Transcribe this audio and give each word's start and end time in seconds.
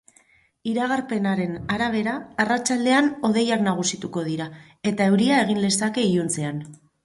Iragarpenaren 0.69 1.53
arabera, 1.75 2.15
arratsaldean 2.45 3.11
hodeiak 3.29 3.63
nagusituko 3.69 4.27
dira 4.33 4.51
eta 4.95 5.11
euria 5.15 5.41
egin 5.47 5.65
lezake 5.69 6.11
iluntzean. 6.11 6.69